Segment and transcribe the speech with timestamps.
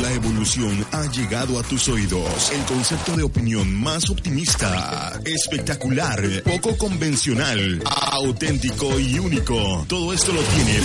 [0.00, 2.50] La evolución ha llegado a tus oídos.
[2.50, 9.84] El concepto de opinión más optimista, espectacular, poco convencional, auténtico y único.
[9.86, 10.80] Todo esto lo tiene.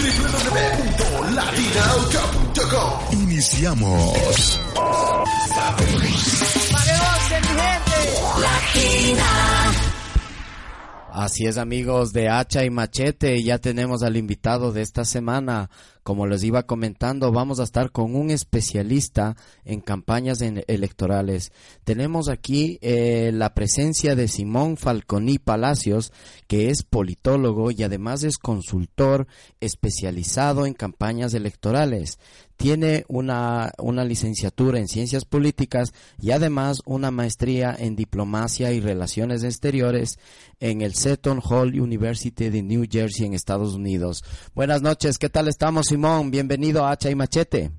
[3.13, 4.59] Iniciamos.
[11.11, 15.69] Así es amigos de Hacha y Machete, ya tenemos al invitado de esta semana.
[16.05, 21.51] Como les iba comentando, vamos a estar con un especialista en campañas electorales.
[21.83, 26.13] Tenemos aquí eh, la presencia de Simón Falconi Palacios,
[26.45, 29.25] que es politólogo y además es consultor
[29.59, 32.19] especializado en campañas electorales
[32.57, 39.43] tiene una, una licenciatura en ciencias políticas y además una maestría en diplomacia y relaciones
[39.43, 40.17] exteriores
[40.59, 44.23] en el Seton Hall University de New Jersey en Estados Unidos.
[44.53, 46.29] Buenas noches, ¿qué tal estamos Simón?
[46.29, 47.71] Bienvenido a Hacha y Machete.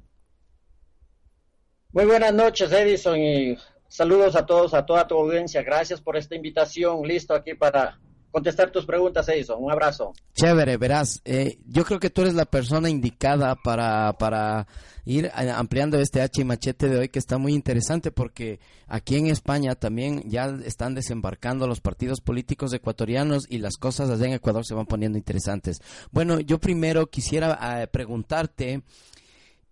[1.93, 5.63] Muy buenas noches Edison y saludos a todos, a toda tu audiencia.
[5.63, 7.07] Gracias por esta invitación.
[7.07, 8.01] Listo aquí para
[8.37, 9.57] contestar tus preguntas, Edison.
[9.65, 10.13] Un abrazo.
[10.35, 11.23] Chévere, verás.
[11.25, 14.67] Eh, yo creo que tú eres la persona indicada para, para
[15.07, 19.29] ir ampliando este H y machete de hoy que está muy interesante porque aquí en
[19.29, 24.67] España también ya están desembarcando los partidos políticos ecuatorianos y las cosas allá en Ecuador
[24.67, 25.79] se van poniendo interesantes.
[26.11, 28.83] Bueno, yo primero quisiera eh, preguntarte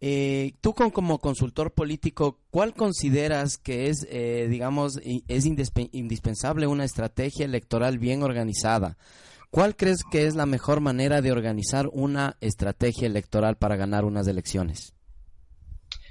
[0.06, 7.46] eh, tú como consultor político, ¿cuál consideras que es, eh, digamos, es indispensable una estrategia
[7.46, 8.98] electoral bien organizada?
[9.48, 14.28] ¿Cuál crees que es la mejor manera de organizar una estrategia electoral para ganar unas
[14.28, 14.92] elecciones?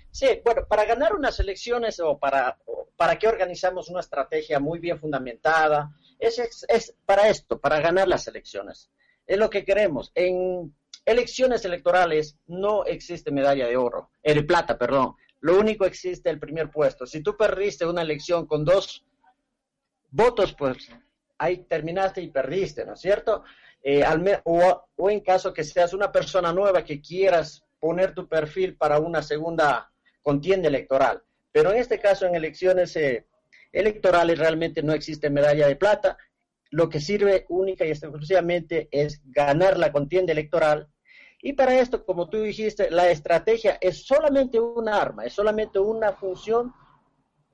[0.10, 2.58] Sí, bueno, para ganar unas elecciones o para,
[2.98, 8.28] para qué organizamos una estrategia muy bien fundamentada, es, es para esto, para ganar las
[8.28, 8.90] elecciones.
[9.28, 10.12] Es lo que queremos.
[10.16, 10.74] En
[11.06, 15.16] elecciones electorales no existe medalla de oro, de plata, perdón.
[15.42, 17.06] Lo único existe el primer puesto.
[17.06, 19.06] Si tú perdiste una elección con dos
[20.10, 20.90] votos, pues
[21.38, 23.44] ahí terminaste y perdiste, ¿no es cierto?
[23.84, 24.06] Eh,
[24.46, 29.00] o, o, en caso que seas una persona nueva que quieras poner tu perfil para
[29.00, 29.92] una segunda
[30.22, 31.22] contienda electoral.
[31.52, 33.28] Pero en este caso, en elecciones eh,
[33.74, 36.18] electorales realmente no existe medalla de plata.
[36.70, 40.88] Lo que sirve única y exclusivamente es ganar la contienda electoral
[41.46, 46.14] y para esto, como tú dijiste, la estrategia es solamente un arma, es solamente una
[46.14, 46.74] función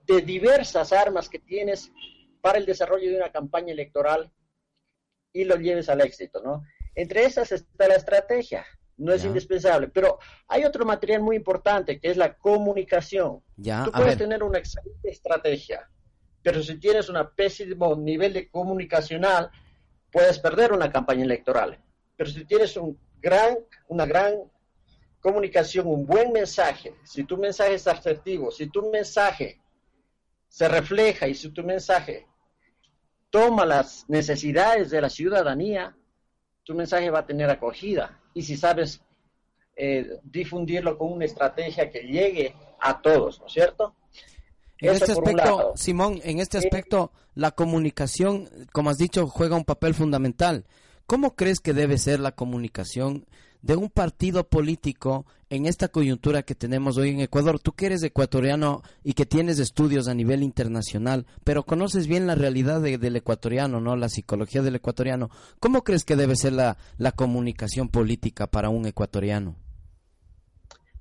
[0.06, 1.92] de diversas armas que tienes
[2.40, 4.32] para el desarrollo de una campaña electoral
[5.34, 6.62] y lo lleves al éxito, ¿no?
[6.94, 8.64] Entre esas está la estrategia,
[8.98, 13.42] no es indispensable, pero hay otro material muy importante que es la comunicación.
[13.58, 15.90] Ya, Tú puedes tener una excelente estrategia,
[16.44, 19.50] pero si tienes un pésimo nivel de comunicacional,
[20.12, 21.84] puedes perder una campaña electoral.
[22.16, 23.58] Pero si tienes un gran,
[23.88, 24.36] una gran
[25.22, 29.60] comunicación, un buen mensaje, si tu mensaje es asertivo, si tu mensaje
[30.48, 32.26] se refleja y si tu mensaje
[33.30, 35.96] toma las necesidades de la ciudadanía,
[36.64, 38.20] tu mensaje va a tener acogida.
[38.34, 39.02] Y si sabes
[39.76, 43.96] eh, difundirlo con una estrategia que llegue a todos, ¿no es cierto?
[44.80, 49.94] En este aspecto, Simón, en este aspecto, la comunicación, como has dicho, juega un papel
[49.94, 50.66] fundamental.
[51.10, 53.26] ¿Cómo crees que debe ser la comunicación
[53.64, 57.60] de un partido político en esta coyuntura que tenemos hoy en Ecuador?
[57.60, 62.36] Tú que eres ecuatoriano y que tienes estudios a nivel internacional, pero conoces bien la
[62.36, 63.96] realidad del ecuatoriano, ¿no?
[63.96, 65.32] La psicología del ecuatoriano.
[65.60, 69.56] ¿Cómo crees que debe ser la, la comunicación política para un ecuatoriano?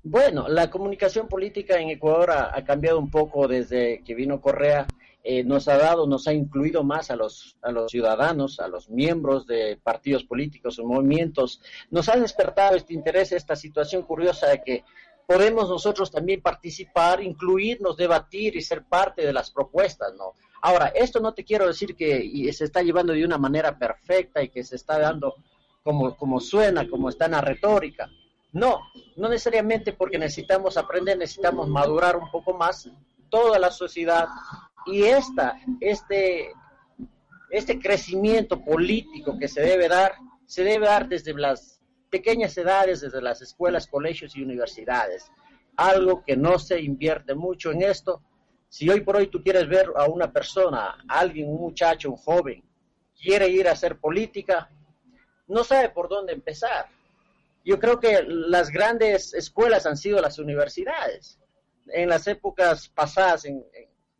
[0.01, 4.87] Bueno, la comunicación política en Ecuador ha cambiado un poco desde que vino Correa
[5.23, 8.89] eh, nos ha dado, nos ha incluido más a los, a los ciudadanos, a los
[8.89, 11.61] miembros de partidos políticos o movimientos.
[11.91, 14.83] Nos ha despertado este interés, esta situación curiosa de que
[15.27, 20.33] podemos nosotros también participar, incluirnos, debatir y ser parte de las propuestas, ¿no?
[20.61, 24.49] Ahora, esto no te quiero decir que se está llevando de una manera perfecta y
[24.49, 25.35] que se está dando
[25.83, 28.09] como, como suena, como está en la retórica.
[28.51, 28.81] No,
[29.15, 32.89] no necesariamente porque necesitamos aprender, necesitamos madurar un poco más
[33.29, 34.27] toda la sociedad
[34.91, 36.51] y esta, este,
[37.49, 40.13] este crecimiento político que se debe dar,
[40.45, 45.31] se debe dar desde las pequeñas edades, desde las escuelas, colegios y universidades.
[45.75, 48.21] Algo que no se invierte mucho en esto.
[48.67, 52.63] Si hoy por hoy tú quieres ver a una persona, alguien, un muchacho, un joven,
[53.19, 54.69] quiere ir a hacer política,
[55.47, 56.87] no sabe por dónde empezar.
[57.65, 61.39] Yo creo que las grandes escuelas han sido las universidades.
[61.87, 63.63] En las épocas pasadas, en,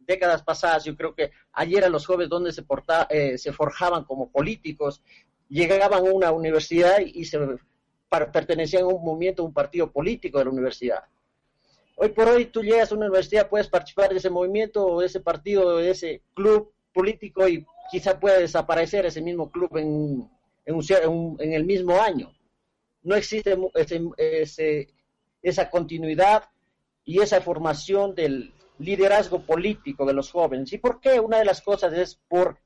[0.10, 2.66] décadas pasadas, yo creo que ayer a los jóvenes donde se,
[3.12, 5.04] eh, se forjaban como políticos,
[5.48, 7.40] llegaban a una universidad y se
[8.10, 11.04] pertenecían a un movimiento, a un partido político de la universidad.
[11.96, 15.06] Hoy por hoy tú llegas a una universidad, puedes participar de ese movimiento o de
[15.06, 20.28] ese partido de ese club político y quizá puede desaparecer ese mismo club en,
[20.66, 22.34] en, el mismo año.
[23.04, 23.56] No existe
[25.44, 26.46] esa continuidad
[27.06, 30.74] y esa formación del liderazgo político de los jóvenes.
[30.74, 31.20] ¿Y por qué?
[31.20, 32.60] Una de las cosas es por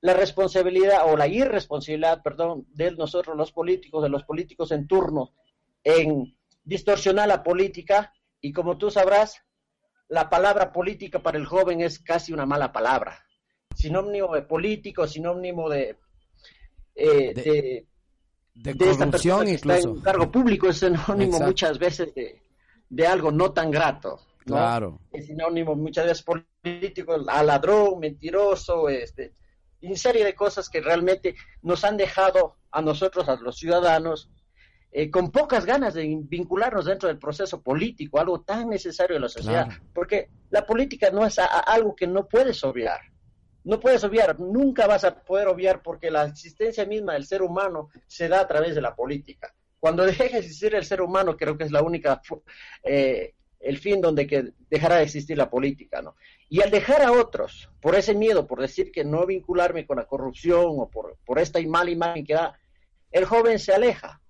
[0.00, 5.32] la responsabilidad o la irresponsabilidad, perdón, de nosotros los políticos, de los políticos en turno,
[5.82, 9.42] en distorsionar la política y como tú sabrás,
[10.08, 13.24] la palabra política para el joven es casi una mala palabra.
[13.74, 15.96] Sinónimo de político, sinónimo de...
[16.94, 17.86] Eh, de,
[18.54, 19.78] de, corrupción incluso.
[19.78, 24.20] Está en cargo público es sinónimo muchas veces de, algo no tan grato.
[24.44, 25.00] Claro.
[25.12, 29.34] Es sinónimo muchas veces político a ladrón, mentiroso, este,
[29.80, 34.30] y serie de cosas que realmente nos han dejado a nosotros, a los ciudadanos,
[34.96, 39.28] eh, con pocas ganas de vincularnos dentro del proceso político, algo tan necesario en la
[39.28, 43.00] sociedad, porque la política no es algo que no puedes obviar.
[43.64, 47.88] No puedes obviar, nunca vas a poder obviar porque la existencia misma del ser humano
[48.06, 49.54] se da a través de la política.
[49.80, 52.22] Cuando deje de existir el ser humano, creo que es la única,
[52.84, 56.14] eh, el fin donde que dejará de existir la política, ¿no?
[56.48, 60.06] Y al dejar a otros, por ese miedo, por decir que no vincularme con la
[60.06, 62.58] corrupción o por, por esta mala imagen que da,
[63.10, 64.20] el joven se aleja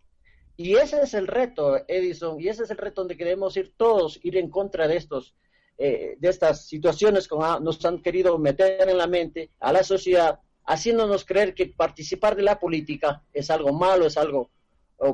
[0.57, 4.21] y ese es el reto, Edison, y ese es el reto donde queremos ir todos,
[4.23, 5.35] ir en contra de estos,
[5.79, 10.39] eh, de estas situaciones que nos han querido meter en la mente a la sociedad,
[10.65, 14.51] haciéndonos creer que participar de la política es algo malo, es algo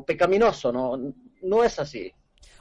[0.07, 2.13] pecaminoso, no, no es así.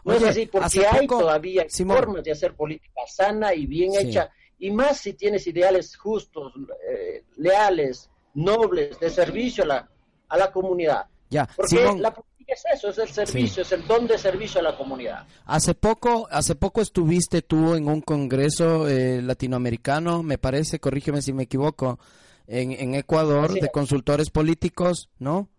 [0.04, 4.72] No es así porque hay todavía formas de hacer política sana y bien hecha, y
[4.72, 6.54] más si tienes ideales justos,
[6.90, 9.90] eh, leales, nobles, de servicio a la,
[10.28, 11.06] a la comunidad.
[11.30, 12.14] Ya, porque la
[12.50, 15.26] es eso, es el servicio, es el don de servicio a la comunidad.
[15.46, 21.34] Hace poco, hace poco estuviste tú en un congreso eh, latinoamericano, me parece, corrígeme si
[21.34, 22.00] me equivoco,
[22.48, 25.50] en, en Ecuador, de consultores políticos, ¿no?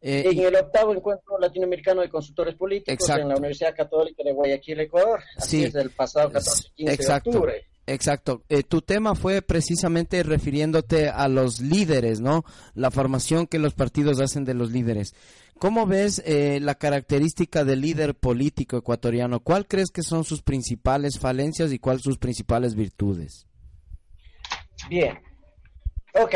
[0.00, 4.80] Eh, en el octavo encuentro latinoamericano de consultores políticos en la Universidad Católica de Guayaquil,
[4.80, 7.66] Ecuador, así es del pasado 14 15 exacto, de octubre.
[7.88, 8.42] Exacto.
[8.48, 12.44] Eh, tu tema fue precisamente refiriéndote a los líderes, ¿no?
[12.74, 15.14] La formación que los partidos hacen de los líderes.
[15.58, 19.40] ¿Cómo ves eh, la característica del líder político ecuatoriano?
[19.40, 23.46] ¿Cuál crees que son sus principales falencias y cuáles sus principales virtudes?
[24.88, 25.18] Bien.
[26.14, 26.34] Ok.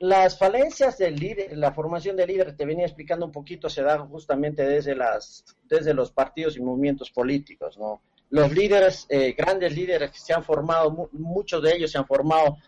[0.00, 3.98] Las falencias del líder, la formación del líder, te venía explicando un poquito, se da
[3.98, 8.02] justamente desde, las, desde los partidos y movimientos políticos, ¿no?
[8.30, 12.58] Los líderes, eh, grandes líderes que se han formado, muchos de ellos se han formado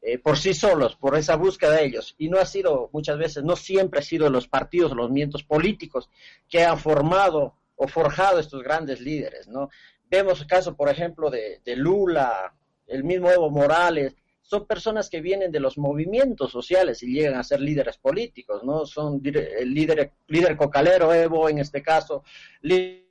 [0.00, 2.14] eh, por sí solos, por esa búsqueda de ellos.
[2.16, 6.08] Y no ha sido muchas veces, no siempre ha sido los partidos, los movimientos políticos
[6.48, 9.68] que han formado o forjado estos grandes líderes, ¿no?
[10.08, 12.54] Vemos el caso, por ejemplo, de, Lula,
[12.86, 14.14] el mismo Evo Morales,
[14.48, 18.86] son personas que vienen de los movimientos sociales y llegan a ser líderes políticos, ¿no?
[18.86, 22.22] Son el líder, líder cocalero, Evo en este caso,
[22.62, 23.04] líder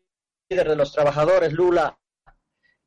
[0.49, 1.97] de los trabajadores, Lula,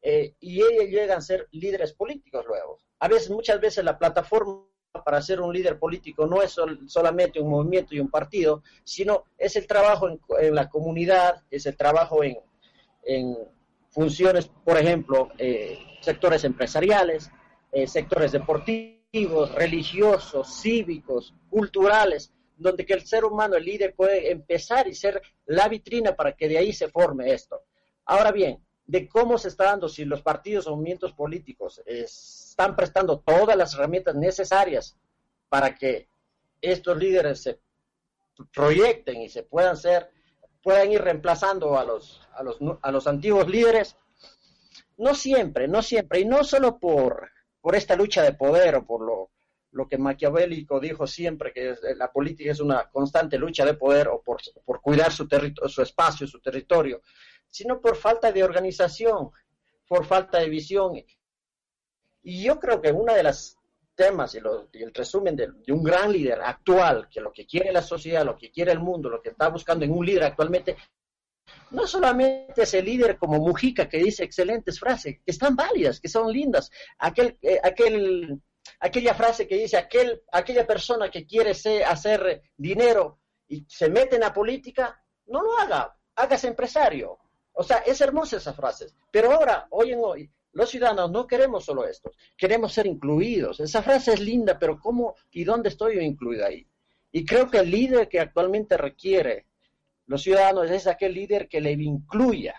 [0.01, 4.65] eh, y ellos llegan a ser líderes políticos luego a veces, muchas veces la plataforma
[5.05, 9.55] para ser un líder político no es solamente un movimiento y un partido, sino es
[9.57, 12.37] el trabajo en, la comunidad, es el trabajo en,
[13.91, 17.31] funciones, por ejemplo, eh, sectores empresariales,
[17.73, 24.89] eh, sectores deportivos, religiosos, cívicos, culturales, donde que el ser humano, el líder, puede empezar
[24.89, 27.63] y ser la vitrina para que de ahí se forme esto.
[28.05, 33.21] Ahora bien, de cómo se está dando, si los partidos o movimientos políticos están prestando
[33.21, 34.97] todas las herramientas necesarias
[35.49, 36.09] para que
[36.61, 37.61] estos líderes se
[38.53, 40.11] proyecten y se puedan ser,
[40.63, 43.97] puedan ir reemplazando a los, a los, a los antiguos líderes,
[44.97, 47.31] no siempre, no siempre, y no solo por,
[47.69, 49.31] por esta lucha de poder o por lo,
[49.73, 54.23] lo que Maquiavélico dijo siempre, que la política es una constante lucha de poder o
[54.23, 55.29] por, por cuidar su,
[55.67, 57.03] su espacio, su territorio,
[57.51, 59.33] sino por falta de organización,
[59.87, 60.95] por falta de visión.
[62.23, 63.59] Y yo creo que una de las
[63.95, 68.25] temas y, el resumen de, un gran líder actual, que lo que quiere la sociedad,
[68.25, 70.79] lo que quiere el mundo, lo que está buscando en un líder actualmente,
[71.71, 76.09] no solamente es el líder como Mujica que dice excelentes frases, que están válidas, que
[76.09, 78.41] son lindas, aquel, eh, aquel,
[78.81, 84.23] aquella frase que dice aquel, aquella persona que quiere hacer dinero y se mete en
[84.23, 87.19] la política, no lo haga, hágase empresario.
[87.53, 88.87] O sea, es hermosa esa frase.
[89.11, 93.61] Pero ahora, hoy en hoy, los ciudadanos no queremos solo esto, queremos ser incluidos.
[93.61, 96.67] Esa frase es linda, pero ¿cómo y dónde estoy incluido ahí?
[97.11, 99.48] Y creo que el líder que actualmente requiere
[100.09, 102.55] los ciudadanos es aquel líder que le incluya,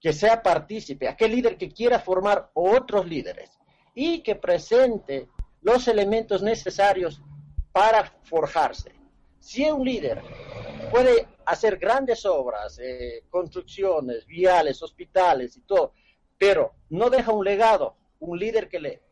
[0.00, 3.50] que sea partícipe, aquel líder que quiera formar otros líderes
[3.92, 5.28] y que presente
[5.60, 7.20] los elementos necesarios
[7.72, 8.92] para forjarse.
[9.40, 10.22] Si un líder
[10.92, 15.92] puede hacer grandes obras, eh, construcciones, viales, hospitales y todo,
[16.38, 19.02] pero no deja un legado, un líder que le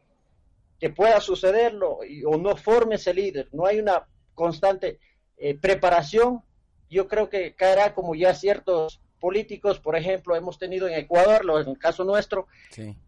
[0.78, 5.00] que pueda sucederlo o no forme ese líder, no hay una constante
[5.38, 6.42] eh, preparación,
[6.90, 11.61] yo creo que caerá como ya ciertos políticos, por ejemplo, hemos tenido en Ecuador, lo,
[11.61, 12.47] en el caso nuestro,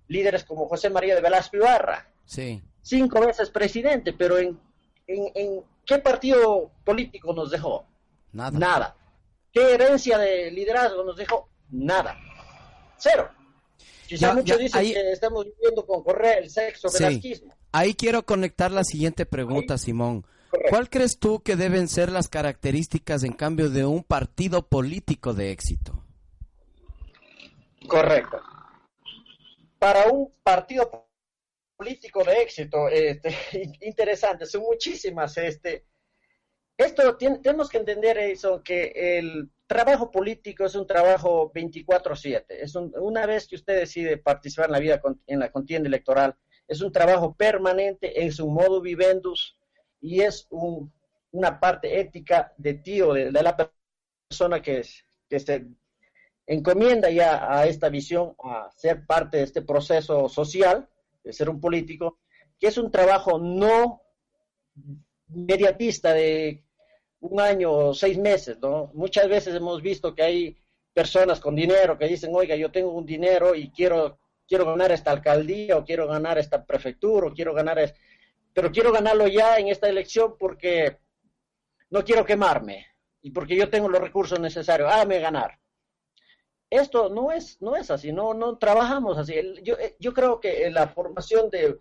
[0.09, 2.63] líderes como José María de Velasco Ibarra, sí.
[2.83, 4.59] cinco veces presidente, pero en,
[5.07, 7.85] en, qué partido político nos dejó?
[8.33, 8.59] Nada.
[8.59, 8.97] Nada.
[9.53, 11.49] ¿Qué herencia de liderazgo nos dejó?
[11.71, 12.19] Nada.
[12.97, 13.31] Cero.
[14.07, 17.21] Quizá muchos dicen que estamos viviendo con correr el sexo sí.
[17.73, 20.25] Ahí quiero conectar la siguiente pregunta, Simón.
[20.71, 25.51] ¿Cuál crees tú que deben ser las características en cambio de un partido político de
[25.51, 26.05] éxito?
[27.87, 28.41] Correcto.
[29.79, 31.09] Para un partido
[31.77, 33.35] político de éxito, este,
[33.83, 35.37] interesante, son muchísimas.
[35.37, 35.85] Este,
[36.77, 42.45] esto tenemos que entender eso, que el trabajo político es un trabajo 24/7.
[42.49, 46.37] Es una vez que usted decide participar en la vida en la contienda electoral,
[46.67, 49.58] es un trabajo permanente, es un modo vivendus
[50.01, 53.57] y es una parte ética de ti o de, la
[54.29, 54.85] persona que,
[55.29, 55.67] que se
[56.47, 60.89] encomienda ya a esta visión, a ser parte de este proceso social,
[61.23, 62.19] de ser un político,
[62.59, 64.03] que es un trabajo no
[65.29, 66.65] mediatista de
[67.21, 68.91] un año o seis meses, ¿no?
[68.95, 70.57] Muchas veces hemos visto que hay
[70.93, 75.11] personas con dinero que dicen, oiga, yo tengo un dinero y quiero, quiero ganar esta
[75.11, 77.79] alcaldía o quiero ganar esta prefectura o quiero ganar,
[78.53, 80.99] pero quiero ganarlo ya en esta elección porque
[81.91, 82.87] no quiero quemarme
[83.23, 85.59] y porque yo tengo los recursos necesarios, hágame ganar.
[86.71, 89.35] Esto no es, no es así, no, no trabajamos así.
[89.63, 91.79] Yo, yo creo que la formación de,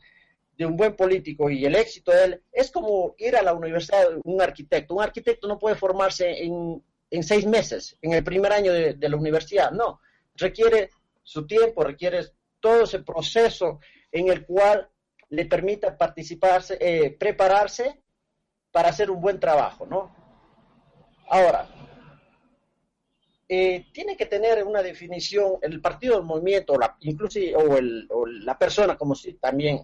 [0.57, 4.07] de un buen político y el éxito de él es como ir a la universidad
[4.23, 4.95] un arquitecto.
[4.95, 6.83] Un arquitecto no puede formarse en,
[7.21, 10.01] seis meses, en el primer año de, la universidad, no.
[10.35, 10.89] Requiere
[11.23, 12.25] su tiempo, requiere
[12.59, 13.79] todo ese proceso
[14.11, 14.89] en el cual
[15.29, 18.01] le permita participarse, eh, prepararse
[18.71, 20.15] para hacer un buen trabajo, ¿no?
[21.29, 21.67] Ahora,
[23.49, 28.25] eh, tiene que tener una definición, el partido del movimiento, la, inclusive, o, el, o
[28.25, 29.81] la persona como si también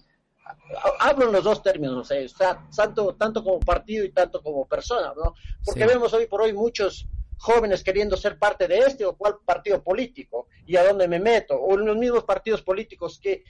[1.00, 5.14] hablo en los dos términos, o sea, tanto, tanto como partido y tanto como persona,
[5.16, 5.36] ¿no?
[5.64, 7.08] Porque vemos hoy por hoy muchos
[7.38, 11.56] jóvenes queriendo ser parte de este o cual partido político y a dónde me meto,
[11.56, 13.44] o en los mismos partidos políticos, ¿qué,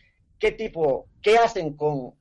[0.43, 2.15] qué tipo, qué hacen con,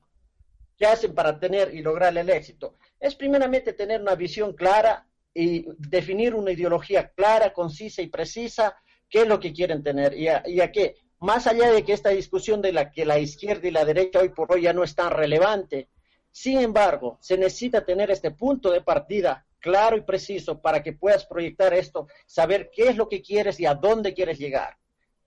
[0.77, 2.77] qué hacen para tener y lograr el éxito?
[2.97, 8.77] Es primeramente tener una visión clara y definir una ideología clara, concisa y precisa,
[9.09, 11.91] qué es lo que quieren tener y a, y a qué más allá de que
[11.91, 14.85] esta discusión de la que la izquierda y la derecha hoy por hoy ya no
[14.85, 15.89] es tan relevante,
[16.31, 21.25] sin embargo, se necesita tener este punto de partida claro y preciso para que puedas
[21.25, 24.77] proyectar esto, saber qué es lo que quieres y a dónde quieres llegar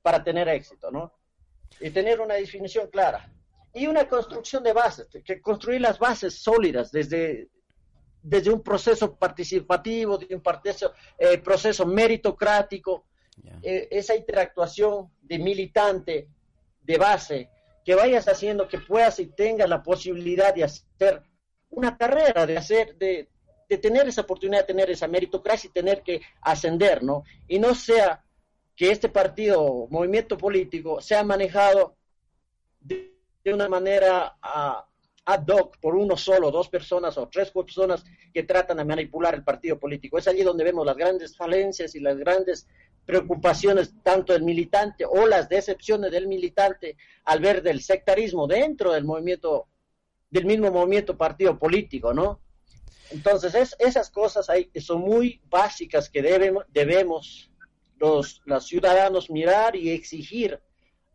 [0.00, 1.12] para tener éxito, ¿no?
[1.80, 3.32] Y tener una definición clara.
[3.74, 7.48] Y una construcción de bases, que construir las bases sólidas desde,
[8.22, 13.04] desde un proceso participativo, de un proceso, eh, proceso meritocrático,
[13.62, 16.28] eh, esa interactuación de militante,
[16.82, 17.50] de base,
[17.84, 21.22] que vayas haciendo que puedas y tengas la posibilidad de hacer
[21.70, 23.28] una carrera, de hacer, de,
[23.80, 27.24] tener esa oportunidad, de tener esa meritocracia y tener que ascender, ¿no?
[27.46, 28.24] Y no sea
[28.76, 31.96] que este partido, movimiento político, sea manejado
[32.80, 33.12] de,
[33.46, 34.86] una manera ah,
[35.24, 38.04] ad hoc por uno solo, dos personas o tres personas
[38.34, 40.18] que tratan de manipular el partido político.
[40.18, 42.66] Es allí donde vemos las grandes falencias y las grandes
[43.06, 49.04] preocupaciones tanto del militante o las decepciones del militante al ver del sectarismo dentro del
[49.04, 49.68] movimiento,
[50.28, 52.40] del mismo movimiento partido político, ¿no?
[53.10, 57.50] Entonces, es, esas cosas ahí son muy básicas que debemos, debemos
[57.96, 60.60] los, los ciudadanos mirar y exigir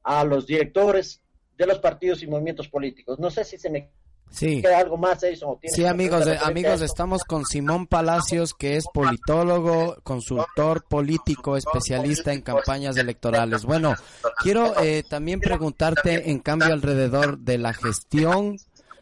[0.04, 1.22] a los directores
[1.58, 3.20] de los partidos y movimientos políticos.
[3.20, 3.92] No sé si se me
[4.32, 4.64] Sí.
[4.66, 5.60] algo más, eso?
[5.64, 12.96] Sí, amigos, amigos, estamos con Simón Palacios, que es politólogo, consultor político, especialista en campañas
[12.96, 13.66] electorales.
[13.66, 13.94] Bueno,
[14.42, 18.58] quiero eh, también preguntarte, en cambio, alrededor de la gestión,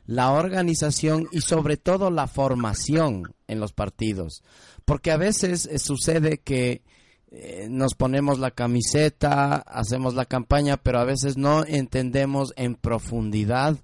[0.08, 4.42] la organización y sobre todo la formación en los partidos.
[4.84, 6.82] Porque a veces eh, sucede que
[7.32, 13.78] eh, nos ponemos la camiseta, hacemos la campaña, pero a veces no entendemos en profundidad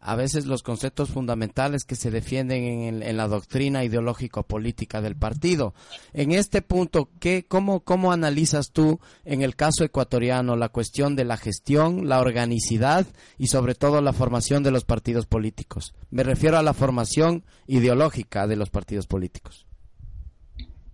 [0.00, 5.74] a veces los conceptos fundamentales que se defienden en, la doctrina ideológico-política del partido.
[6.12, 11.24] En este punto, ¿qué, cómo, ¿cómo analizas tú en el caso ecuatoriano la cuestión de
[11.24, 13.06] la gestión, la organicidad
[13.38, 15.94] y sobre todo la formación de los partidos políticos?
[16.10, 19.66] Me refiero a la formación ideológica de los partidos políticos.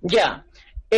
[0.01, 0.45] Ya,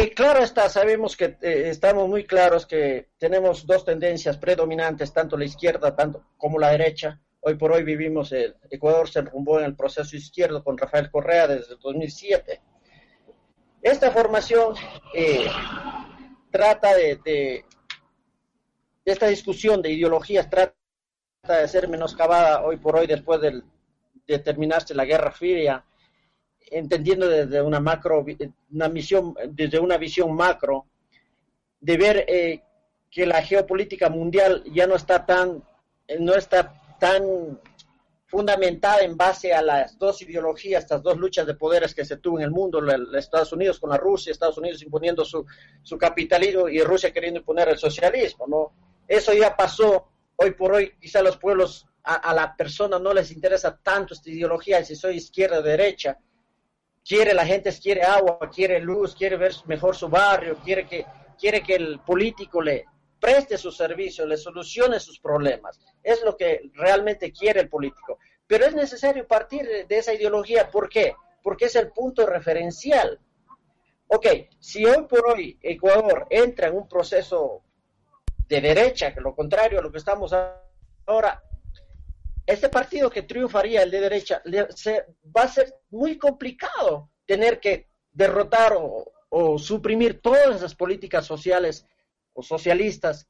[0.01, 5.37] eh, claro está, sabemos que eh, estamos muy claros que tenemos dos tendencias predominantes, tanto
[5.37, 9.67] la izquierda tanto como la derecha Hoy por hoy vivimos, el Ecuador se enrumbó en
[9.67, 12.61] el proceso izquierdo con Rafael Correa desde el 2007.
[13.81, 14.75] Esta formación
[15.15, 15.47] eh,
[16.51, 17.65] trata de,
[19.05, 20.75] esta discusión de ideologías, trata
[21.47, 25.85] de ser menoscabada hoy por hoy después de terminarse la Guerra Fría,
[26.71, 28.25] entendiendo desde una macro,
[28.73, 30.87] una misión, desde una visión macro,
[31.81, 32.63] de ver eh,
[33.11, 35.63] que la geopolítica mundial ya no está tan,
[36.19, 37.61] no está tan
[38.27, 42.39] fundamentada en base a las dos ideologías, estas dos luchas de poderes que se tuvo
[42.39, 45.47] en el mundo, los Estados Unidos con la Rusia, Estados Unidos imponiendo su,
[45.83, 48.73] su capitalismo y Rusia queriendo imponer el socialismo, ¿no?
[49.07, 53.77] Eso ya pasó, hoy por hoy quizá los pueblos, a, la persona no les interesa
[53.83, 56.19] tanto esta ideología, si soy izquierda o derecha,
[57.07, 61.07] quiere la gente, quiere agua, quiere luz, quiere ver mejor su barrio, quiere que,
[61.39, 62.87] quiere que el político le,
[63.19, 65.81] preste su servicio, le solucione sus problemas.
[66.03, 68.19] Es lo que realmente quiere el político.
[68.47, 70.71] Pero es necesario partir de esa ideología.
[70.71, 71.15] ¿Por qué?
[71.43, 73.19] Porque es el punto referencial.
[74.09, 74.27] Ok,
[74.61, 77.63] si hoy por hoy Ecuador entra en un proceso
[78.49, 80.33] de derecha, que lo contrario a lo que estamos
[81.07, 81.43] ahora,
[82.47, 84.43] este partido que triunfaría, el de derecha,
[85.37, 89.13] va a ser muy complicado tener que derrotar o,
[89.59, 91.85] suprimir todas esas políticas sociales
[92.33, 93.29] o socialistas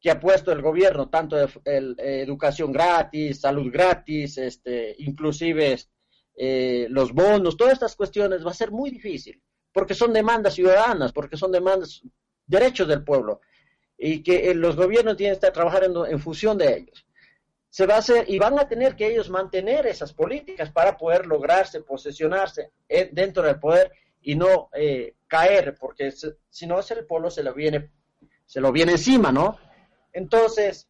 [0.00, 5.78] que ha puesto el gobierno, tanto de, eh, educación gratis, salud gratis, este, inclusive
[6.36, 9.42] eh, los bonos, todas estas cuestiones, va a ser muy difícil,
[9.72, 12.02] porque son demandas ciudadanas, porque son demandas,
[12.46, 13.40] derechos del pueblo,
[13.96, 17.06] y que eh, los gobiernos tienen que estar trabajando en, función de ellos.
[17.70, 21.26] Se va a hacer, y van a tener que ellos mantener esas políticas para poder
[21.26, 22.72] lograrse, posesionarse
[23.12, 24.70] dentro del poder y no
[25.26, 27.90] caer, porque si no, el pueblo se le viene
[28.46, 29.58] se lo viene encima, ¿no?
[30.10, 30.88] Entonces,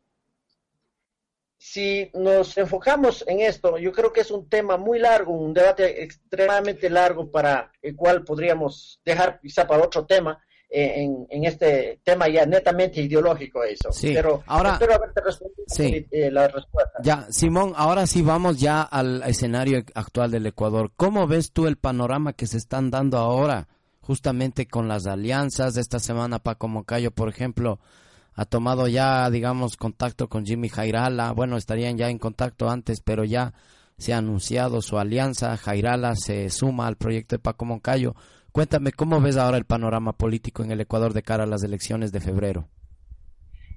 [1.57, 6.05] si nos enfocamos en esto, yo creo que es un tema muy largo, un debate
[6.05, 10.41] extremadamente largo para el cual podríamos dejar quizá para otro tema.
[10.70, 13.90] Eh, en, este tema ya netamente ideológico eso.
[13.90, 14.12] Sí.
[14.12, 15.64] Pero ahora, espero haberte respondido
[16.11, 16.98] eh, la respuesta.
[17.02, 20.92] Ya, Simón, ahora sí vamos ya al escenario actual del Ecuador.
[20.94, 23.68] ¿Cómo ves tú el panorama que se están dando ahora
[24.09, 25.74] justamente con las alianzas.
[25.74, 27.78] de Esta semana Paco Moncayo, por ejemplo,
[28.33, 31.33] ha tomado ya, digamos, contacto con Jimmy Jairala.
[31.33, 33.52] Bueno, estarían ya en contacto antes, pero ya
[33.98, 35.59] se ha anunciado su alianza.
[35.59, 38.14] Jairala se suma al proyecto de Paco Moncayo.
[38.52, 42.12] Cuéntame, ¿cómo ves ahora el panorama político en el Ecuador de cara a las elecciones
[42.12, 42.68] de febrero?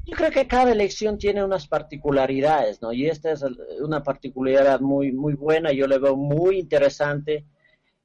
[0.06, 2.92] Yo creo que cada elección tiene unas particularidades, ¿no?
[2.92, 3.44] Y esta es
[3.80, 7.46] una particularidad muy, muy buena, yo le veo muy interesante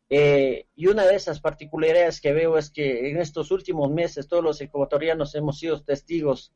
[0.09, 4.45] eh, y una de esas particularidades que veo es que en estos últimos meses todos
[4.45, 6.53] los ecuatorianos hemos sido testigos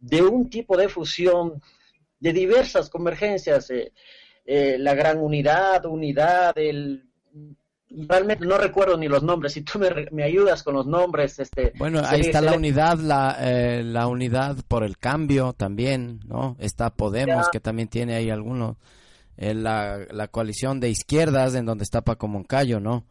[0.00, 1.62] de un tipo de fusión,
[2.18, 3.92] de diversas convergencias, eh,
[4.44, 7.07] eh, la gran unidad, unidad, el
[7.90, 9.52] realmente no recuerdo ni los nombres.
[9.52, 9.78] Si tú
[10.10, 11.72] me, ayudas con los nombres, este.
[11.78, 13.36] Bueno, ahí está la unidad, la,
[13.82, 16.56] la unidad por el cambio también, ¿no?
[16.58, 18.76] Está Podemos que también tiene ahí algunos
[19.36, 23.04] la, la, coalición de izquierdas en donde está Paco Moncayo, ¿no?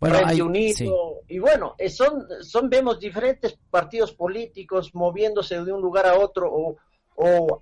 [0.00, 5.82] Bueno, hay, Unido, y bueno, eh, son, son, vemos diferentes partidos políticos moviéndose de un
[5.82, 6.76] lugar a otro o,
[7.16, 7.60] o,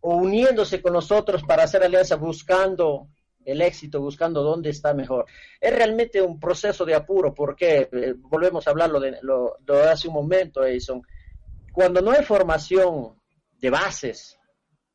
[0.00, 3.06] uniéndose con nosotros para hacer alianza buscando
[3.44, 5.26] el éxito, buscando dónde está mejor.
[5.60, 10.14] Es realmente un proceso de apuro, porque eh, volvemos a hablarlo de, lo, hace un
[10.14, 11.02] momento, Edison.
[11.72, 13.20] Cuando no hay formación
[13.58, 14.38] de bases,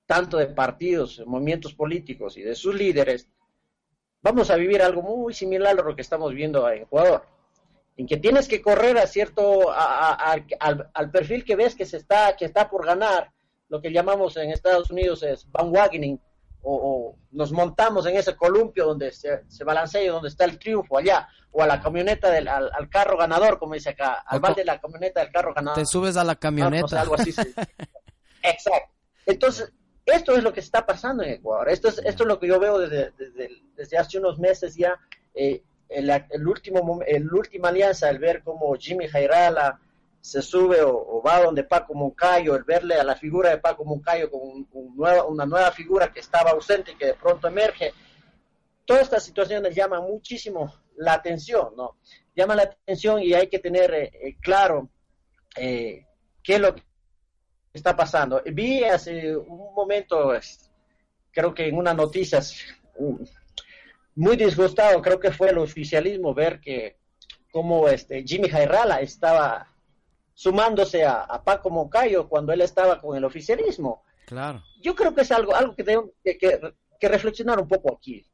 [0.05, 3.29] tanto de partidos, movimientos políticos y de sus líderes,
[4.21, 7.23] vamos a vivir algo muy similar a lo que estamos viendo en Ecuador,
[7.97, 12.45] en que tienes que correr a cierto, al, perfil que ves que se está, que
[12.45, 13.31] está por ganar,
[13.67, 16.19] lo que llamamos en Estados Unidos es bandwagoning,
[16.61, 20.97] o, nos montamos en ese columpio donde se, se balancea y donde está el triunfo
[20.97, 24.65] allá, o a la camioneta del al, carro ganador, como dice acá, al balde de
[24.65, 25.79] la camioneta del carro ganador.
[25.79, 27.01] Te subes a la camioneta.
[27.01, 27.29] algo así.
[28.43, 28.93] Exacto.
[29.25, 29.71] Entonces,
[30.05, 31.69] esto es lo que está pasando en Ecuador.
[31.69, 33.11] Esto es, esto es lo que yo veo desde,
[33.75, 34.97] desde, hace unos meses ya.
[35.33, 39.79] Eh, el, el, último, el última alianza, el ver cómo Jimmy Jairala
[40.21, 44.29] se sube o, va donde Paco Moncayo, el verle a la figura de Paco Moncayo
[44.29, 47.93] con una nueva figura que estaba ausente y que de pronto emerge.
[48.85, 51.97] Todas estas situaciones llaman muchísimo la atención, ¿no?
[52.35, 54.89] Llama la atención y hay que tener eh, eh, claro
[55.55, 56.05] qué
[56.45, 56.83] es lo que
[57.73, 58.41] está pasando.
[58.45, 60.31] Vi hace un momento,
[61.31, 62.55] creo que en unas noticias,
[64.15, 66.97] muy disgustado, creo que fue el oficialismo ver que
[67.51, 69.67] como este Jimmy Jairala estaba
[70.39, 74.05] sumándose a, Paco Moncayo cuando él estaba con el oficialismo.
[74.25, 74.63] Claro.
[74.81, 78.25] Yo creo que es algo, algo que tengo que, que, reflexionar un poco aquí.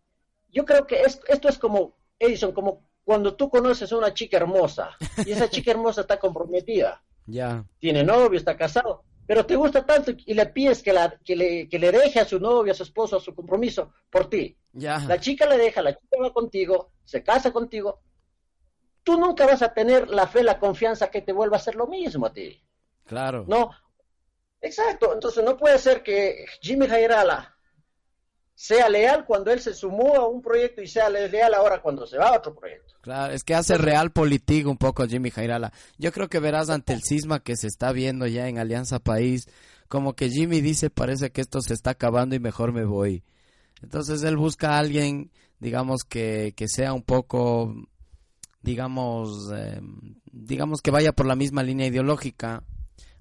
[0.52, 4.92] Yo creo que esto es como, Edison, como cuando tú conoces a una chica hermosa
[5.26, 7.02] y esa chica hermosa está comprometida.
[7.28, 7.66] Ya.
[7.80, 11.68] Tiene novio, está casado pero te gusta tanto y le pides que, la, que, le,
[11.68, 14.56] que le deje a su novio, a su esposo, a su compromiso por ti.
[14.74, 15.00] Ya.
[15.00, 18.02] La chica le deja, la chica va contigo, se casa contigo.
[19.06, 21.88] Tú nunca vas a tener la fe, la confianza que te vuelva a hacer lo
[21.88, 22.62] mismo a ti.
[23.06, 23.46] Claro.
[23.48, 23.72] No.
[24.60, 25.14] Exacto.
[25.14, 27.56] Entonces no puede ser que Jimmy Jairala
[28.56, 32.18] sea leal cuando él se sumó a un proyecto y sea leal ahora cuando se
[32.18, 32.96] va a otro proyecto.
[33.02, 35.72] Claro, es que hace real político un poco Jimmy Jairala.
[35.98, 39.48] Yo creo que verás ante el cisma que se está viendo ya en Alianza País,
[39.88, 43.24] como que Jimmy dice, parece que esto se está acabando y mejor me voy.
[43.84, 47.76] Entonces él busca a alguien, digamos, que, que sea un poco,
[48.66, 49.80] digamos, eh,
[50.32, 52.64] digamos que vaya por la misma línea ideológica,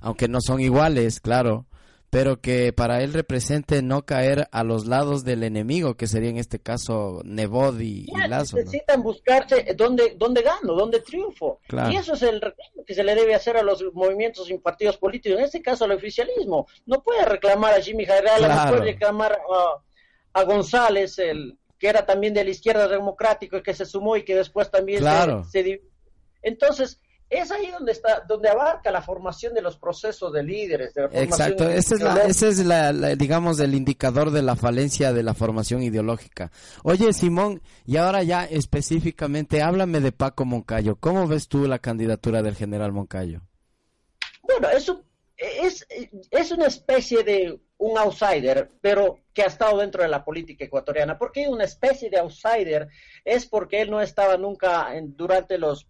[0.01, 1.67] aunque no son iguales, claro
[2.15, 6.37] pero que para él represente no caer a los lados del enemigo, que sería en
[6.37, 8.57] este caso Nebod y, Lazo.
[8.57, 11.59] Necesitan buscarse dónde, dónde gano, dónde triunfo.
[11.91, 14.97] Y eso es el reclamo que se le debe hacer a los movimientos y partidos
[14.97, 16.69] políticos, en este caso al oficialismo.
[16.87, 19.37] No puede reclamar a Jimmy Jairala, no puede reclamar
[20.35, 24.37] a, González, el que era también de la izquierda democrática, que se sumó y que
[24.37, 25.83] después también se, se...
[26.43, 30.95] Entonces, es ahí donde está, donde abarca la formación de los procesos de líderes.
[30.95, 35.23] De Exacto, ese es, la, ese es la, digamos, el indicador de la falencia de
[35.23, 36.53] la formación ideológica.
[36.83, 40.97] Oye, Simón, y ahora ya específicamente, háblame de Paco Moncayo.
[40.97, 43.41] ¿Cómo ves tú la candidatura del general Moncayo?
[44.43, 45.03] Bueno, eso
[45.37, 45.87] es,
[46.31, 51.19] es una especie de un outsider, pero que ha estado dentro de la política ecuatoriana.
[51.19, 52.89] ¿Por qué una especie de outsider?
[53.25, 55.87] Es porque él no estaba nunca durante los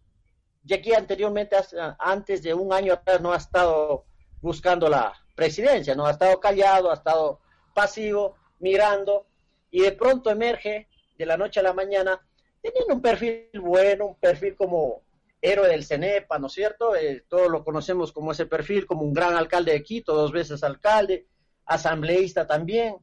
[0.67, 1.57] y aquí anteriormente,
[1.99, 4.07] antes de un año atrás, no ha estado
[4.41, 7.41] buscando la presidencia, no ha estado callado, ha estado
[7.75, 9.27] pasivo, mirando,
[9.71, 12.19] y de pronto emerge de la noche a la mañana,
[12.63, 15.03] teniendo un perfil bueno, un perfil como
[15.43, 16.97] héroe del CENEPA, ¿no es cierto?
[16.97, 20.65] Eh, todos lo conocemos como ese perfil, como un gran alcalde de Quito, dos veces
[20.65, 21.27] alcalde,
[21.67, 22.97] asambleísta también.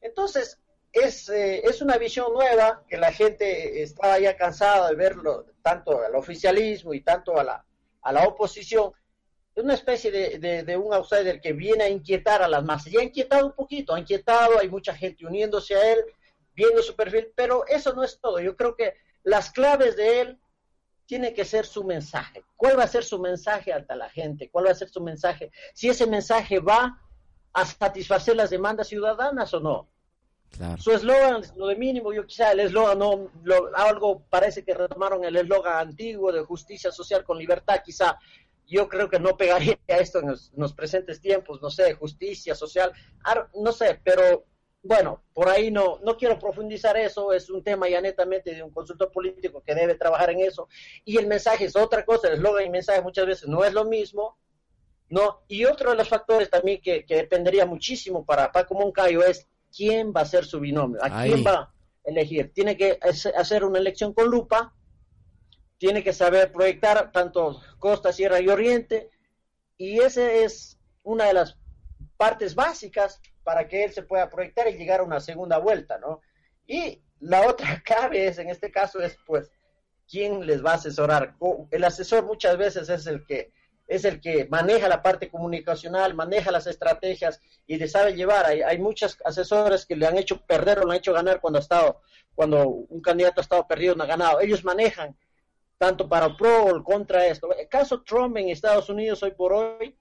[0.00, 0.60] Entonces,
[0.92, 6.02] es, eh, es una visión nueva que la gente estaba ya cansada de verlo, tanto
[6.02, 7.64] al oficialismo y tanto a la,
[8.02, 8.92] a la oposición,
[9.56, 12.92] una especie de, de, un outsider que viene a inquietar a las masas.
[12.92, 15.98] Y ha inquietado un poquito, ha inquietado, hay mucha gente uniéndose a él,
[16.54, 18.40] viendo su perfil, pero eso no es todo.
[18.40, 20.40] Yo creo que las claves de él
[21.06, 22.44] tiene que ser su mensaje.
[22.56, 24.48] ¿Cuál va a ser su mensaje ante la gente?
[24.50, 25.50] ¿Cuál va a ser su mensaje?
[25.74, 26.98] Si ese mensaje va
[27.52, 29.88] a satisfacer las demandas ciudadanas o no.
[30.78, 33.30] Su eslogan, lo de mínimo, yo quizá el eslogan, no,
[33.74, 38.18] algo parece que retomaron el eslogan antiguo de justicia social con libertad, quizá.
[38.66, 42.92] Yo creo que no pegaría a esto en los, presentes tiempos, no sé, justicia social,
[43.54, 44.44] no sé, pero
[44.82, 48.70] bueno, por ahí no, no quiero profundizar eso, es un tema ya netamente de un
[48.70, 50.68] consultor político que debe trabajar en eso,
[51.04, 53.72] y el mensaje es otra cosa, el eslogan y el mensaje muchas veces no es
[53.72, 54.36] lo mismo,
[55.10, 55.42] ¿no?
[55.48, 59.46] Y otro de los factores también que, que dependería muchísimo para Paco Moncayo es
[59.76, 62.52] quién va a ser su binomio, a quién va a elegir.
[62.54, 62.98] Tiene que
[63.36, 64.72] hacer una elección con lupa,
[65.78, 69.10] tiene que saber proyectar tanto costa, sierra y oriente,
[69.76, 71.58] y esa es una de las
[72.16, 76.20] partes básicas para que él se pueda proyectar y llegar a una segunda vuelta, ¿no?
[76.66, 79.50] Y la otra clave es, en este caso, es pues,
[80.08, 81.34] ¿quién les va a asesorar?
[81.70, 83.52] El asesor muchas veces es el que
[83.90, 88.46] es el que maneja la parte comunicacional, maneja las estrategias y le sabe llevar.
[88.46, 91.58] Hay, hay muchos asesores que le han hecho perder o le han hecho ganar cuando
[91.58, 92.00] ha estado,
[92.32, 94.40] cuando un candidato ha estado perdido o no ha ganado.
[94.40, 95.16] Ellos manejan
[95.76, 97.52] tanto para el pro o contra esto.
[97.52, 99.98] El caso Trump en Estados Unidos hoy por hoy,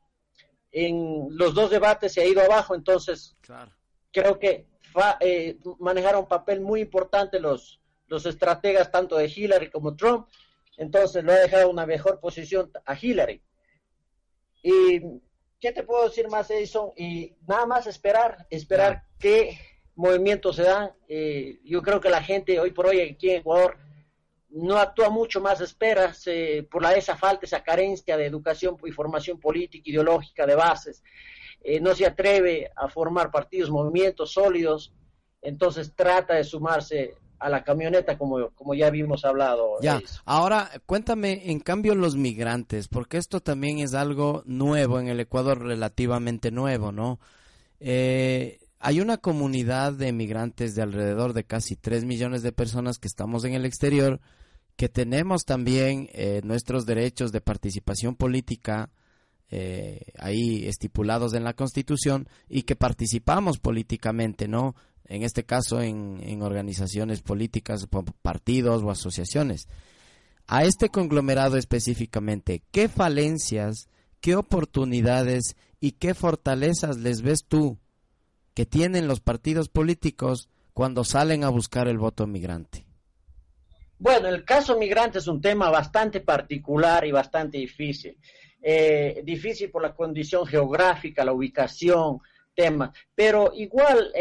[0.71, 3.35] en los dos debates se ha ido abajo, entonces
[4.11, 4.67] creo que
[5.19, 10.27] eh, manejaron un papel muy importante los, los estrategas tanto de Hillary como Trump,
[10.77, 13.41] entonces lo ha dejado una mejor posición a Hillary.
[14.61, 15.01] Y
[15.59, 16.91] ¿qué te puedo decir más, Edison?
[16.95, 19.57] Y nada más esperar, esperar qué
[19.95, 20.91] movimientos se dan.
[21.07, 23.77] Eh, yo creo que la gente hoy por hoy aquí en Ecuador
[24.49, 26.13] no actúa mucho más, espera
[26.71, 31.03] por la, esa falta, esa carencia de educación y formación política, ideológica, de bases.
[31.61, 34.93] Eh, no se atreve a formar partidos, movimientos sólidos,
[35.41, 39.79] entonces trata de sumarse a la camioneta como, como ya vimos hablado.
[39.81, 45.19] Ya, ahora cuéntame en cambio los migrantes, porque esto también es algo nuevo en el
[45.19, 47.19] Ecuador, relativamente nuevo, ¿no?
[47.79, 53.07] Eh, hay una comunidad de migrantes de alrededor de casi 3 millones de personas que
[53.07, 54.19] estamos en el exterior,
[54.77, 58.89] que tenemos también eh, nuestros derechos de participación política
[59.51, 64.75] eh, ahí estipulados en la Constitución y que participamos políticamente, ¿no?
[65.09, 67.87] En este caso en, organizaciones políticas,
[68.21, 69.67] partidos o asociaciones.
[70.47, 73.89] A este conglomerado específicamente, ¿qué falencias,
[74.21, 77.79] qué oportunidades y qué fortalezas les ves tú
[78.53, 82.85] que tienen los partidos políticos cuando salen a buscar el voto migrante?
[83.97, 88.15] Bueno, el caso migrante es un tema bastante particular y bastante difícil.
[88.61, 92.19] Eh, difícil por la condición geográfica, la ubicación,
[93.15, 94.11] Pero igual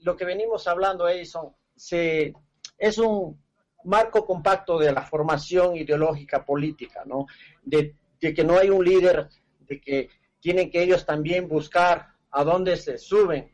[0.00, 2.34] lo que venimos hablando, Edison, se,
[2.76, 3.40] es un
[3.84, 7.26] marco compacto de la formación ideológica política, ¿no?
[7.62, 9.28] De, que no hay un líder,
[9.60, 10.08] de que
[10.40, 13.50] tienen que ellos también buscar a dónde se suben,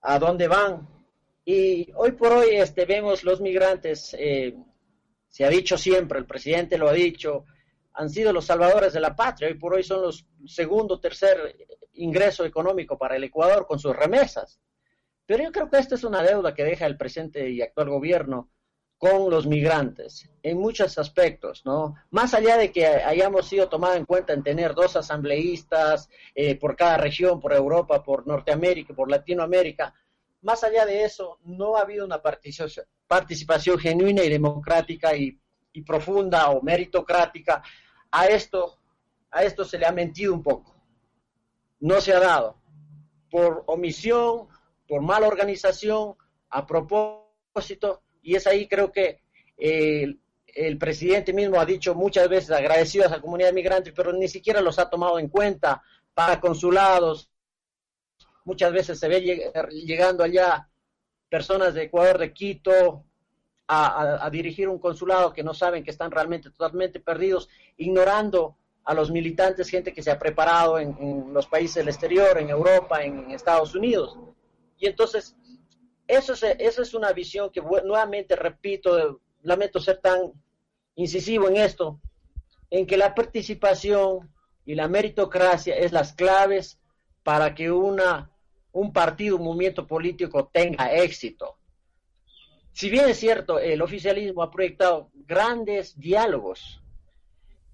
[0.00, 0.88] a dónde van.
[1.44, 4.54] Y hoy por hoy este, vemos los migrantes, eh,
[5.28, 7.44] se ha dicho siempre, el presidente lo ha dicho,
[7.94, 11.56] han sido los salvadores de la patria, hoy por hoy son los segundo, tercer
[11.94, 14.60] ingreso económico para el Ecuador con sus remesas.
[15.26, 18.50] Pero yo creo que esta es una deuda que deja el presente y actual gobierno
[18.98, 21.94] con los migrantes en muchos aspectos, ¿no?
[22.10, 26.76] Más allá de que hayamos sido tomados en cuenta en tener dos asambleístas eh, por
[26.76, 29.94] cada región, por Europa, por Norteamérica, por Latinoamérica,
[30.42, 35.38] más allá de eso, no ha habido una participación, participación genuina y democrática y,
[35.72, 37.62] y profunda o meritocrática.
[38.10, 38.78] A esto,
[39.30, 40.80] a esto se le ha mentido un poco
[41.80, 42.56] no se ha dado
[43.30, 44.48] por omisión,
[44.86, 46.16] por mala organización,
[46.50, 49.22] a propósito, y es ahí creo que
[49.56, 50.18] el,
[50.78, 54.78] presidente mismo ha dicho muchas veces agradecido a esa comunidad migrante, pero ni siquiera los
[54.78, 57.30] ha tomado en cuenta para consulados.
[58.44, 59.20] Muchas veces se ve
[59.70, 60.68] llegando allá
[61.28, 63.04] personas de Ecuador, de Quito,
[63.72, 69.12] a, dirigir un consulado que no saben que están realmente totalmente perdidos, ignorando a los
[69.12, 73.76] militantes, gente que se ha preparado en, los países del exterior, en Europa, en, Estados
[73.76, 74.18] Unidos.
[74.76, 75.36] Y entonces,
[76.08, 80.32] eso es, eso es una visión que nuevamente, repito, lamento ser tan
[80.96, 82.00] incisivo en esto,
[82.70, 84.28] en que la participación
[84.64, 86.80] y la meritocracia es las claves
[87.22, 88.32] para que una,
[88.72, 91.59] un partido, un movimiento político tenga éxito.
[92.72, 96.80] Si bien es cierto, el oficialismo ha proyectado grandes diálogos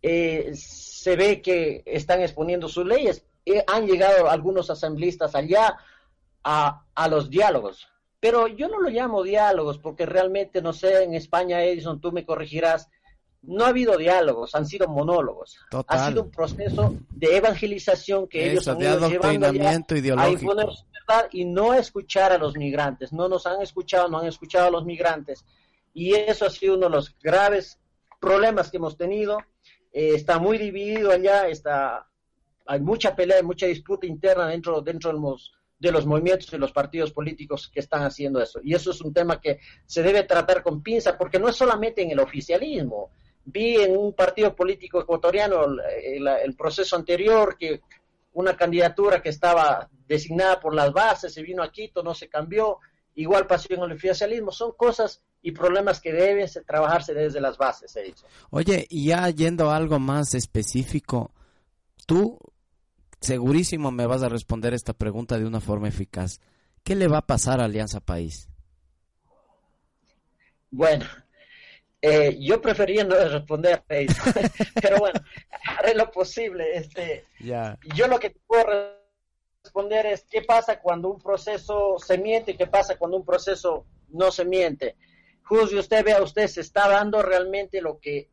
[0.09, 3.25] eh, se ve que están exponiendo sus leyes.
[3.45, 5.79] Eh, han llegado algunos asambleístas allá
[6.45, 7.89] a, a, los diálogos.
[8.21, 12.25] Pero yo no lo llamo diálogos porque realmente, no sé, en España, Edison, tú me
[12.25, 12.89] corregirás,
[13.43, 15.59] no ha habido diálogos, han sido monólogos.
[15.89, 20.53] Ha sido un proceso de evangelización que ellos han ido llevando ideológico.
[21.09, 23.13] a y no escuchar a los migrantes.
[23.13, 25.45] No nos han escuchado, no han escuchado a los migrantes.
[25.95, 27.79] Y eso ha sido uno de los graves
[28.21, 29.39] problemas que hemos tenido
[29.97, 32.07] eh, está muy dividido allá, está,
[32.67, 36.71] hay mucha pelea, mucha disputa interna dentro, dentro de los, de los movimientos y los
[36.71, 38.61] partidos políticos que están haciendo eso.
[38.63, 42.03] Y eso es un tema que se debe tratar con pinza, porque no es solamente
[42.03, 43.11] en el oficialismo.
[43.47, 47.81] Vi en un partido político ecuatoriano el, el proceso anterior que
[48.33, 52.79] una candidatura que estaba designada por las bases se vino a Quito, no se cambió,
[53.15, 54.53] igual pasó en el oficialismo.
[54.53, 58.27] Son cosas y problemas que deben trabajarse desde las bases, he dicho.
[58.51, 61.33] Oye, y ya yendo a algo más específico,
[62.07, 62.39] tú
[63.21, 66.41] segurísimo me vas a responder esta pregunta de una forma eficaz.
[66.83, 68.49] ¿Qué le va a pasar a Alianza País?
[70.71, 71.07] Bueno,
[72.03, 73.83] eh, yo prefería no responder,
[74.81, 75.21] pero bueno,
[75.79, 76.77] haré lo posible.
[76.77, 77.25] Este,
[77.95, 78.67] Yo lo que puedo
[79.63, 83.87] responder es qué pasa cuando un proceso se miente y qué pasa cuando un proceso
[84.09, 84.97] no se miente
[85.47, 88.29] juzgue usted, vea usted, se está dando realmente lo que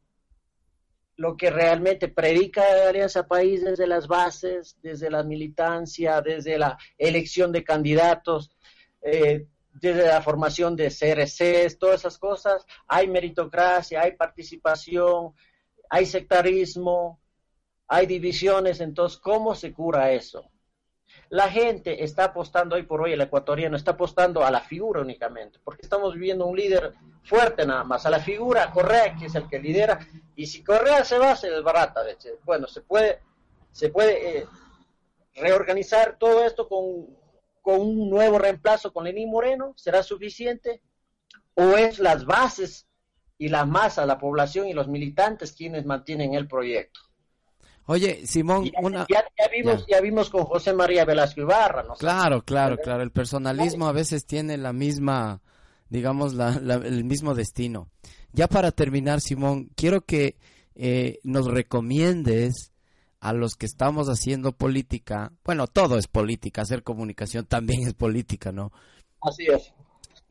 [1.15, 7.51] lo que realmente predica Alianza País desde las bases, desde la militancia, desde la elección
[7.51, 8.49] de candidatos.
[8.99, 15.33] Eh, desde la formación de CRCs, todas esas cosas, hay meritocracia, hay participación,
[15.89, 17.19] hay sectarismo,
[17.87, 20.49] hay divisiones, entonces, ¿cómo se cura eso?
[21.29, 25.59] La gente está apostando hoy por hoy, el ecuatoriano está apostando a la figura únicamente,
[25.63, 29.47] porque estamos viviendo un líder fuerte nada más, a la figura Correa, que es el
[29.47, 29.99] que lidera,
[30.35, 32.01] y si Correa se va, se desbarata.
[32.43, 33.19] Bueno, se puede,
[33.71, 34.47] se puede eh,
[35.35, 37.07] reorganizar todo esto con,
[37.63, 40.81] con un nuevo reemplazo con Lenín Moreno, ¿será suficiente?
[41.55, 42.87] ¿O es las bases
[43.37, 46.99] y la masa, la población y los militantes quienes mantienen el proyecto?
[47.85, 49.07] Oye, Simón, ya, una...
[49.09, 50.01] Ya, vimos, ya.
[50.01, 51.95] vimos con José María Velasco Ibarra, ¿no?
[51.95, 53.01] Claro, claro, claro.
[53.01, 55.41] El personalismo a veces tiene la misma,
[55.89, 57.89] digamos, la, el mismo destino.
[58.33, 60.37] Ya para terminar, Simón, quiero que
[60.75, 62.72] eh, nos recomiendes
[63.23, 68.51] a los que estamos haciendo política, bueno, todo es política, hacer comunicación también es política,
[68.51, 68.71] ¿no?
[69.21, 69.73] Así es.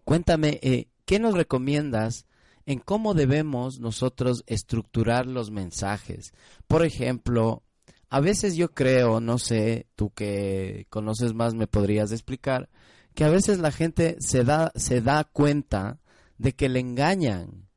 [0.04, 2.26] Cuéntame, eh, ¿qué nos recomiendas
[2.66, 6.32] en cómo debemos nosotros estructurar los mensajes.
[6.66, 7.62] Por ejemplo,
[8.08, 12.68] a veces yo creo, no sé, tú que conoces más me podrías explicar,
[13.14, 15.98] que a veces la gente se da, se da cuenta
[16.38, 17.68] de que le engañan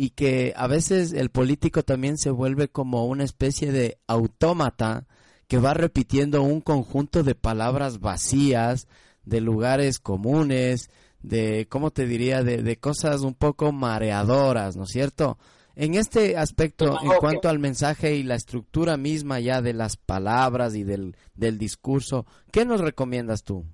[0.00, 5.08] y que a veces el político también se vuelve como una especie de autómata
[5.48, 8.86] que va repitiendo un conjunto de palabras vacías,
[9.24, 10.88] de lugares comunes,
[11.20, 15.36] de, ¿cómo te diría?, de, cosas un poco mareadoras, ¿no es cierto?
[15.74, 20.76] En este aspecto, en cuanto al mensaje y la estructura misma ya de las palabras
[20.76, 23.64] y del, del discurso, ¿qué nos recomiendas tú?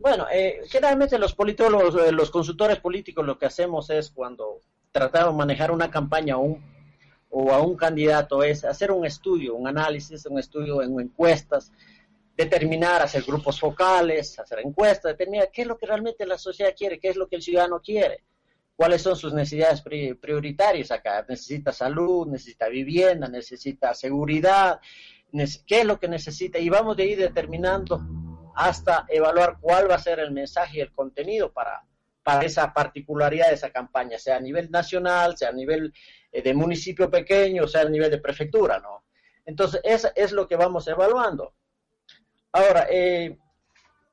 [0.00, 5.34] Bueno, eh, generalmente los políticos, eh, los, consultores políticos lo que hacemos es cuando tratamos
[5.34, 6.58] de manejar una campaña o,
[7.30, 11.72] o a un candidato es hacer un estudio, un análisis, un estudio en encuestas,
[12.36, 16.98] determinar, hacer grupos focales, hacer encuestas, determinar qué es lo que realmente la sociedad quiere,
[16.98, 18.24] qué es lo que el ciudadano quiere,
[18.74, 21.24] cuáles son sus necesidades prioritarias acá.
[21.28, 24.80] Necesita salud, necesita vivienda, necesita seguridad,
[25.66, 26.58] qué es lo que necesita.
[26.58, 28.00] Y vamos de ir determinando
[28.56, 31.84] hasta evaluar cuál va a ser el mensaje y el contenido para,
[32.22, 35.92] para esa particularidad de esa campaña, sea a nivel nacional, sea a nivel
[36.32, 39.04] eh, de municipio pequeño, sea a nivel de prefectura, ¿no?
[39.46, 41.54] Entonces, eso es lo que vamos evaluando.
[42.52, 43.38] Ahora, eh,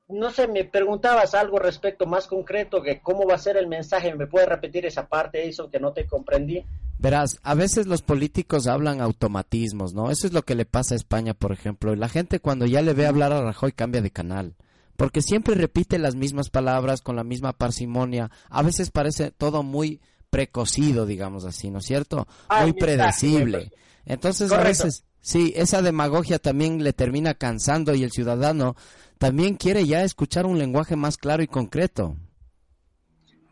[0.07, 4.15] no sé, me preguntabas algo respecto más concreto que cómo va a ser el mensaje.
[4.15, 6.65] ¿Me puedes repetir esa parte, eso que no te comprendí?
[6.99, 10.09] Verás, a veces los políticos hablan automatismos, ¿no?
[10.09, 11.93] Eso es lo que le pasa a España, por ejemplo.
[11.93, 14.55] Y la gente cuando ya le ve hablar a Rajoy cambia de canal.
[14.97, 18.29] Porque siempre repite las mismas palabras con la misma parsimonia.
[18.49, 22.27] A veces parece todo muy precocido, digamos así, ¿no es cierto?
[22.61, 23.71] muy predecible.
[24.05, 28.77] Entonces a veces Sí, esa demagogia también le termina cansando y el ciudadano
[29.17, 32.15] también quiere ya escuchar un lenguaje más claro y concreto.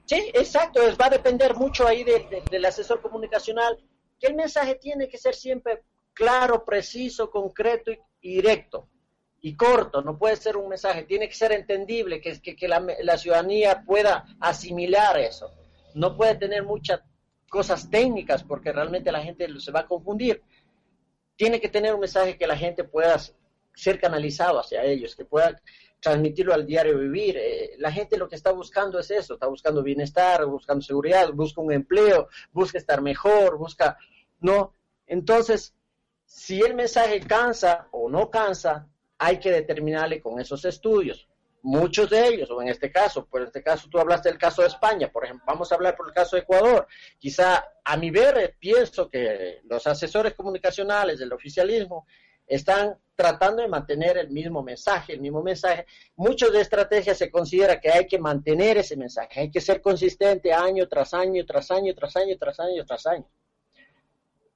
[0.06, 3.78] Sí, exacto, va a depender mucho ahí del asesor comunicacional,
[4.18, 8.88] que el mensaje tiene que ser siempre claro, preciso, concreto y, directo
[9.46, 13.84] y corto, no puede ser un mensaje, tiene que ser entendible, que, que, la, ciudadanía
[13.86, 15.52] pueda asimilar eso.
[15.94, 17.02] No puede tener muchas
[17.48, 20.42] cosas técnicas porque realmente la gente se va a confundir
[21.36, 23.20] tiene que tener un mensaje que la gente pueda
[23.76, 25.62] ser canalizado hacia ellos, que pueda
[26.00, 27.38] transmitirlo al diario vivir.
[27.38, 31.62] Eh, la gente lo que está buscando es eso, está buscando bienestar, buscando seguridad, busca
[31.62, 33.96] un empleo, busca estar mejor, busca,
[34.40, 34.74] ¿no?
[35.06, 35.76] Entonces,
[36.26, 41.28] si el mensaje cansa o no cansa, hay que determinarle con esos estudios
[41.66, 44.68] muchos de ellos, o en este caso, por este caso tú hablaste del caso de
[44.68, 46.88] España, por ejemplo, vamos a hablar por el caso de Ecuador.
[47.18, 52.06] Quizá a mi ver pienso que los asesores comunicacionales del oficialismo
[52.46, 55.88] están tratando de mantener el mismo mensaje, el mismo mensaje.
[56.16, 60.54] Muchos de estrategias se considera que hay que mantener ese mensaje, hay que ser consistente
[60.54, 63.28] año tras año, tras año, tras año, tras año, tras año.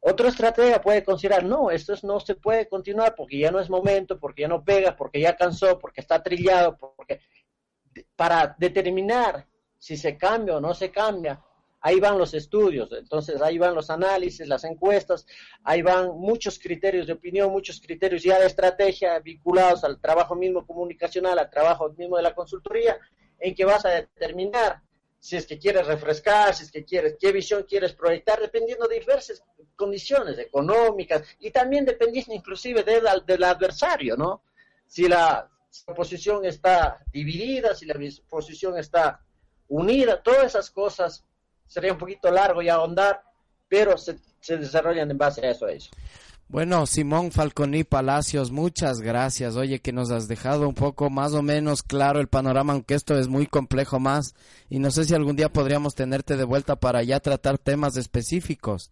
[0.01, 4.17] Otra estrategia puede considerar, no, esto no se puede continuar porque ya no es momento,
[4.17, 7.19] porque ya no pega, porque ya cansó, porque está trillado, porque
[8.15, 9.45] para determinar
[9.77, 11.43] si se cambia o no se cambia,
[11.81, 15.25] ahí van los estudios, entonces ahí van los análisis, las encuestas,
[15.63, 20.65] ahí van muchos criterios de opinión, muchos criterios ya de estrategia vinculados al trabajo mismo
[20.65, 22.97] comunicacional, al trabajo mismo de la consultoría,
[23.39, 24.81] en que vas a determinar
[25.19, 28.99] si es que quieres refrescar, si es que quieres, qué visión quieres proyectar, dependiendo de
[28.99, 29.43] diversas
[29.75, 34.43] condiciones económicas y también dependiendo inclusive del adversario, ¿no?
[34.87, 35.49] Si la,
[35.85, 37.95] oposición está dividida, si la
[38.25, 39.21] oposición está
[39.67, 41.23] unida, todas esas cosas
[41.67, 43.21] sería un poquito largo y ahondar,
[43.67, 45.67] pero se, se desarrollan en base a eso.
[45.67, 45.91] A eso.
[46.51, 49.55] Bueno, Simón Falconi Palacios, muchas gracias.
[49.55, 53.19] Oye, que nos has dejado un poco más o menos claro el panorama, aunque esto
[53.19, 54.33] es muy complejo más.
[54.67, 58.89] Y no sé si algún día podríamos tenerte de vuelta para ya tratar temas específicos.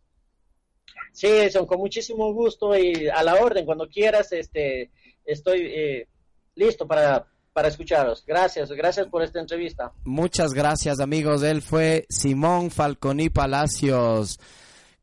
[1.13, 4.91] Sí, son con muchísimo gusto y a la orden, cuando quieras, este,
[5.25, 6.07] estoy eh,
[6.53, 8.23] listo para, para escucharos.
[8.23, 9.91] Gracias, gracias por esta entrevista.
[10.03, 11.41] Muchas gracias, amigos.
[11.41, 14.37] Él fue Simón Falconi Palacios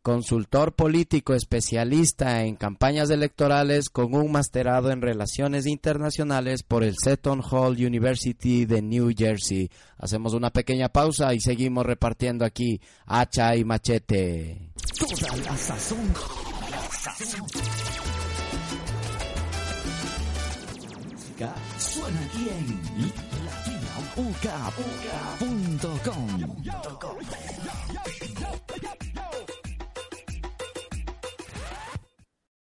[0.05, 7.41] consultor político especialista en campañas electorales con un masterado en relaciones internacionales por el Seton
[7.43, 9.71] Hall University de New Jersey.
[9.97, 14.73] Hacemos una pequeña pausa y seguimos repartiendo aquí hacha y machete.
[14.99, 16.13] Toda la sazón.
[21.79, 22.49] suena aquí